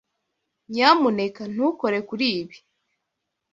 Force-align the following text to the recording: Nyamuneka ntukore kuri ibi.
Nyamuneka 0.71 1.41
ntukore 1.53 1.99
kuri 2.09 2.25
ibi. 2.39 2.57